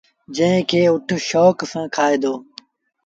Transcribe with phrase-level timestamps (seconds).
[0.35, 2.33] جݩهݩ کي اُٺ شوڪ سآݩ کآئي دو۔